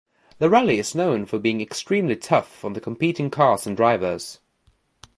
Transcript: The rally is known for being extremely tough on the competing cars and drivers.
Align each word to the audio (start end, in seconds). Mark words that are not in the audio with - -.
The 0.39 0.49
rally 0.49 0.79
is 0.79 0.95
known 0.95 1.27
for 1.27 1.37
being 1.37 1.61
extremely 1.61 2.15
tough 2.15 2.65
on 2.65 2.73
the 2.73 2.81
competing 2.81 3.29
cars 3.29 3.67
and 3.67 3.77
drivers. 3.77 4.39